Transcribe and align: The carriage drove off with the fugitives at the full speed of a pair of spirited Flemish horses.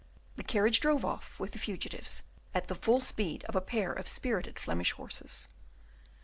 The 0.35 0.43
carriage 0.43 0.79
drove 0.79 1.05
off 1.05 1.39
with 1.39 1.51
the 1.51 1.59
fugitives 1.59 2.23
at 2.55 2.69
the 2.69 2.73
full 2.73 3.01
speed 3.01 3.43
of 3.43 3.55
a 3.55 3.61
pair 3.61 3.93
of 3.93 4.07
spirited 4.07 4.57
Flemish 4.57 4.93
horses. 4.93 5.47